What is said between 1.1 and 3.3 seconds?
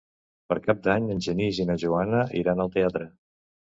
en Genís i na Joana iran al teatre.